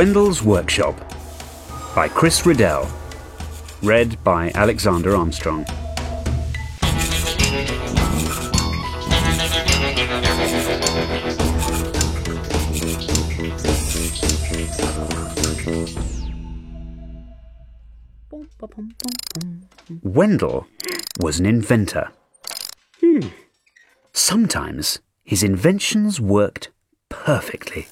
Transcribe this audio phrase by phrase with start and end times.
[0.00, 0.98] Wendell's Workshop
[1.94, 2.88] by Chris Riddell.
[3.82, 5.66] Read by Alexander Armstrong.
[20.02, 20.66] Wendell
[21.20, 22.08] was an inventor.
[23.02, 23.28] Hmm.
[24.14, 26.70] Sometimes his inventions worked
[27.10, 27.86] perfectly.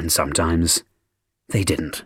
[0.00, 0.82] And sometimes
[1.50, 2.04] they didn't.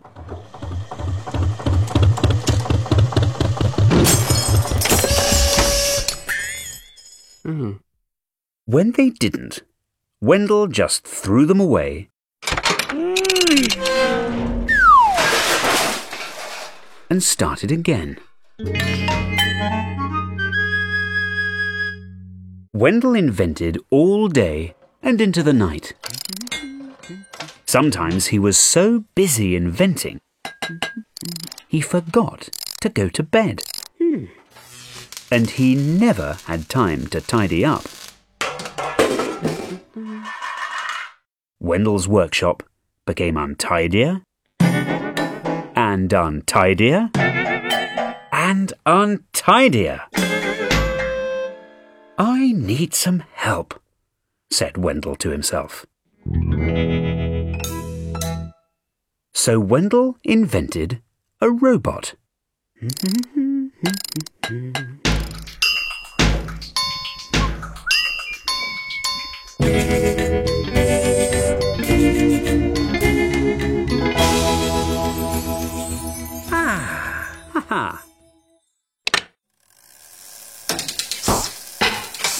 [7.45, 7.71] Mm-hmm.
[8.65, 9.61] When they didn't,
[10.19, 12.09] Wendell just threw them away
[17.09, 18.17] and started again.
[22.73, 25.93] Wendell invented all day and into the night.
[27.75, 30.21] Sometimes he was so busy inventing,
[31.67, 32.47] he forgot
[32.79, 33.63] to go to bed.
[35.29, 37.83] And he never had time to tidy up.
[41.59, 42.63] Wendell's workshop
[43.05, 44.21] became untidier
[44.61, 47.09] and untidier
[48.31, 50.03] and untidier.
[52.17, 53.81] I need some help,
[54.49, 55.85] said Wendell to himself.
[59.45, 61.03] So Wendell invented
[61.39, 62.15] a robot.
[76.49, 78.03] Ha ha.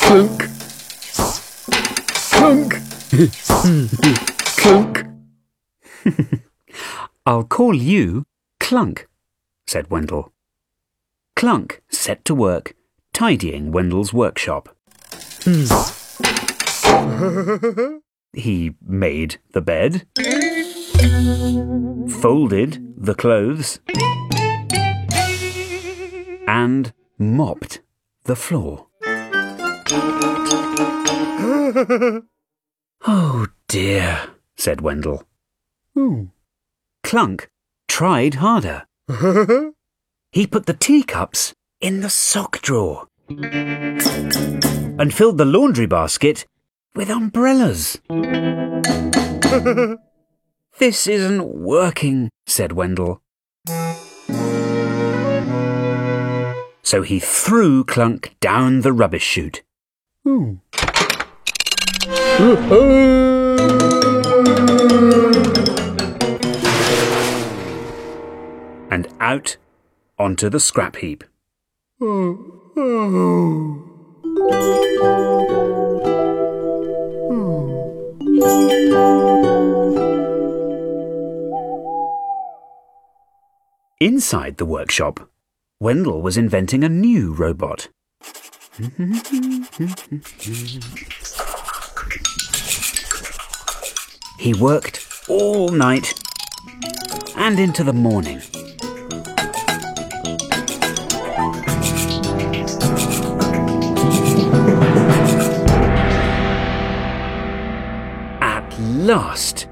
[0.02, 0.50] Clunk.
[2.32, 2.72] Clunk.
[6.08, 6.42] Clunk.
[7.28, 8.28] I'll call you
[8.60, 9.08] Clunk,
[9.66, 10.32] said Wendell.
[11.36, 12.76] Clunk set to work
[13.14, 14.70] tidying Wendell's workshop.
[15.44, 15.66] Hmm.
[18.34, 20.06] he made the bed,
[22.22, 23.80] folded the clothes,
[26.48, 27.82] and mopped
[28.26, 28.86] the floor.
[33.08, 35.24] oh dear, said Wendell.
[35.96, 36.26] Hmm.
[37.06, 37.48] Clunk
[37.88, 38.84] tried harder.
[40.32, 46.48] he put the teacups in the sock drawer and filled the laundry basket
[46.96, 48.00] with umbrellas.
[50.80, 53.22] this isn't working, said Wendell.
[56.82, 59.62] So he threw Clunk down the rubbish chute.
[68.96, 69.58] and out
[70.18, 71.26] onto the scrap heap.
[84.00, 85.30] Inside the workshop,
[85.82, 87.90] Wendell was inventing a new robot.
[94.40, 96.14] he worked all night
[97.36, 98.42] and into the morning.
[109.06, 109.68] Last,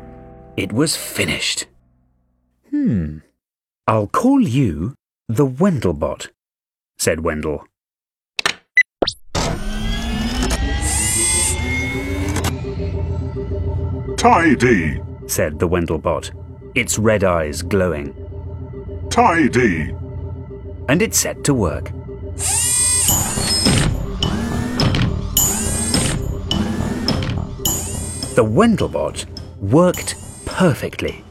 [0.55, 1.65] it was finished.
[2.69, 3.17] Hmm.
[3.87, 4.93] I'll call you
[5.27, 6.29] the Wendelbot,
[6.97, 7.65] said Wendell.
[14.17, 16.31] Tidy, said the Wendelbot,
[16.75, 18.13] its red eyes glowing.
[19.09, 19.93] tidy,
[20.87, 21.91] And it set to work.
[28.35, 29.25] The Wendelbot
[29.61, 30.15] worked
[30.45, 31.23] perfectly.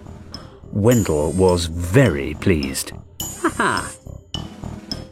[0.72, 2.92] Wendell was very pleased.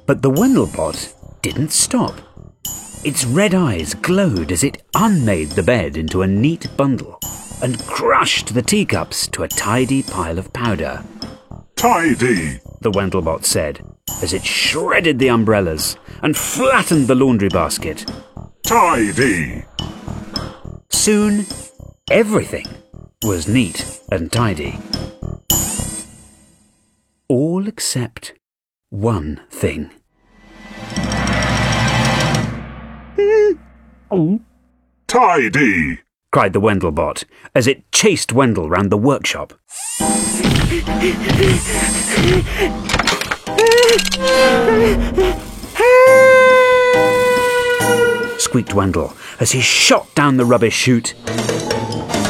[0.06, 2.14] But the Wendelbot didn't stop.
[3.04, 7.18] Its red eyes glowed as it unmade the bed into a neat bundle
[7.62, 11.02] and crushed the teacups to a tidy pile of powder.
[11.76, 13.80] tidy, The Wendelbot said
[14.22, 18.04] as it shredded the umbrellas and flattened the laundry basket.
[18.62, 19.64] tidy,
[20.90, 21.46] Soon,
[22.10, 22.66] everything
[23.22, 24.78] was neat and tidy.
[27.28, 28.34] All except
[28.90, 29.90] one thing.
[35.06, 36.00] Tidy!
[36.32, 37.24] cried the Wendelbot
[37.54, 39.52] as it chased Wendell round the workshop.
[48.38, 51.14] Squeaked Wendell as he shot down the rubbish chute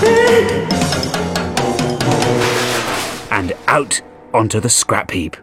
[3.31, 4.00] and out
[4.32, 5.37] onto the scrap heap.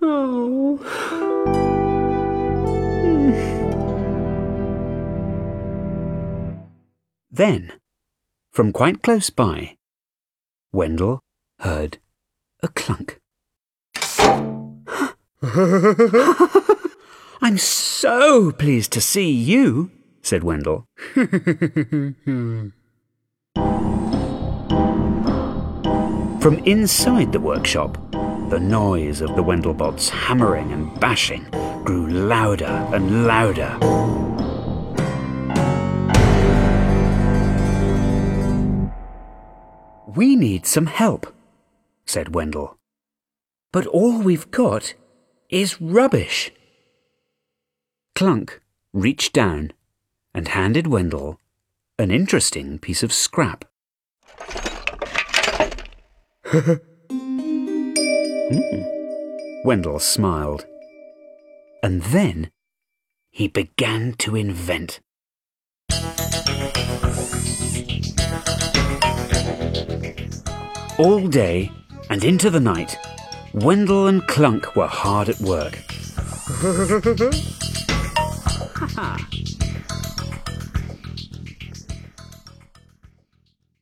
[0.00, 0.78] Oh.
[7.30, 7.72] Then,
[8.50, 9.76] from quite close by,
[10.72, 11.20] Wendell
[11.60, 11.98] heard
[12.62, 13.18] a clunk.
[17.42, 19.90] I'm so pleased to see you,
[20.22, 20.86] said Wendell.
[26.42, 27.96] From inside the workshop,
[28.50, 31.44] the noise of the Wendelbots hammering and bashing
[31.84, 33.78] grew louder and louder.
[40.16, 41.32] We need some help,
[42.06, 42.76] said Wendell.
[43.70, 44.94] But all we've got
[45.48, 46.50] is rubbish.
[48.16, 48.60] Clunk
[48.92, 49.70] reached down
[50.34, 51.38] and handed Wendell
[52.00, 53.64] an interesting piece of scrap.
[56.52, 56.74] Hmm.
[59.64, 60.66] Wendell smiled.
[61.82, 62.50] And then
[63.30, 65.00] he began to invent.
[70.98, 71.72] All day
[72.10, 72.98] and into the night,
[73.54, 75.78] Wendell and Clunk were hard at work.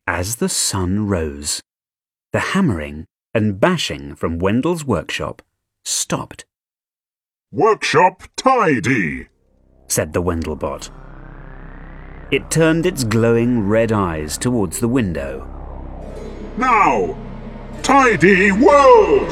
[0.07, 1.61] As the sun rose,
[2.33, 5.43] the hammering and bashing from Wendell's workshop
[5.85, 6.45] stopped,
[7.53, 9.27] Workshop tidy!
[9.89, 10.91] said the Wendelbot.
[12.31, 15.49] It turned its glowing red eyes towards the window.
[16.57, 17.19] Now!
[17.83, 19.29] Tidy world!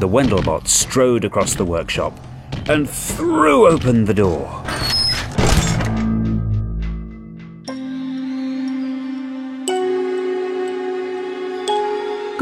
[0.00, 2.18] The Wendelbot strode across the workshop
[2.70, 4.64] and threw open the door.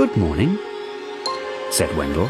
[0.04, 0.58] Good morning,
[1.70, 2.26] said Wendell.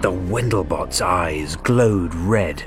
[0.00, 2.64] The Wendelbot's eyes glowed red.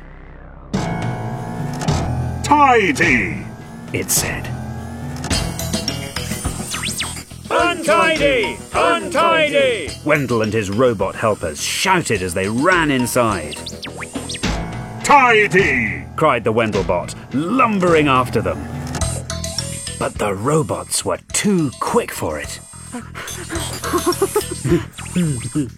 [2.44, 3.44] Tidy!
[3.92, 4.59] It said.
[7.90, 8.60] Untidy!
[8.76, 9.90] Untidy!
[10.06, 13.56] Wendell and his robot helpers shouted as they ran inside.
[15.04, 16.06] Tidy!
[16.16, 18.60] cried the Wendelbot, lumbering after them.
[19.98, 22.60] But the robots were too quick for it.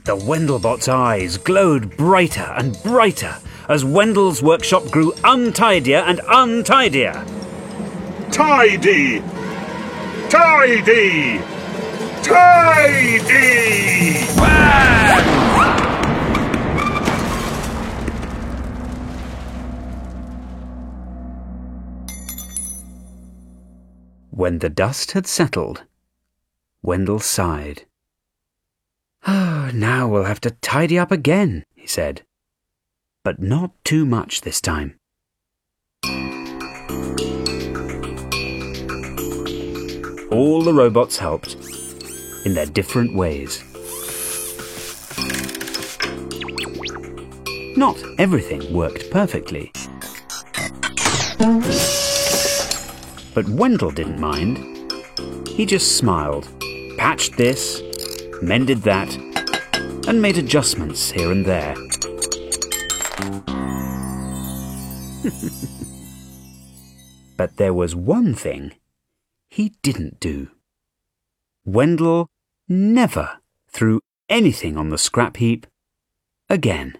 [0.04, 3.38] the Wendelbot's eyes glowed brighter and brighter
[3.70, 7.26] as Wendell's workshop grew untidier and untidier.
[8.32, 9.22] Tidy!
[10.30, 11.61] Tidy!
[12.24, 13.72] Tidy!
[24.30, 25.84] When the dust had settled,
[26.82, 27.86] Wendell sighed.
[29.28, 32.24] Oh, now we'll have to tidy up again, he said.
[33.24, 35.00] But not too much this time.
[40.32, 41.56] All the robots helped
[42.46, 43.64] in their different ways.
[47.78, 49.72] Not everything worked perfectly.
[53.34, 54.58] But Wendell didn't mind.
[55.48, 56.50] He just smiled,
[56.98, 57.82] patched this,
[58.42, 59.16] mended that,
[60.08, 61.76] and made adjustments here and there.
[67.38, 68.74] but there was one thing
[69.50, 70.50] he didn't do.
[71.66, 72.28] Wendell
[72.68, 73.40] never
[73.70, 74.00] threw
[74.30, 75.68] anything on the scrap heap
[76.50, 76.98] again.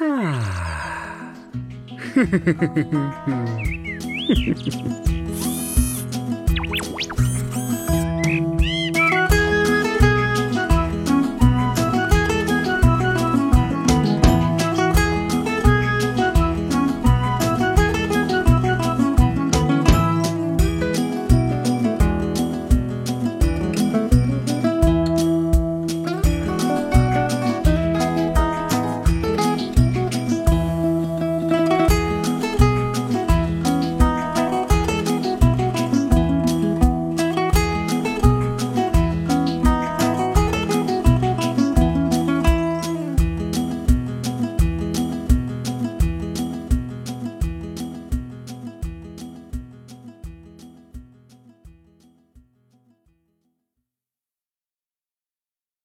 [0.00, 1.34] Ah.